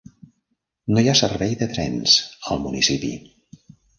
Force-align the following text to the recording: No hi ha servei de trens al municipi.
No 0.95 1.01
hi 1.03 1.09
ha 1.11 1.15
servei 1.19 1.53
de 1.59 1.69
trens 1.75 2.15
al 2.55 2.63
municipi. 2.65 3.13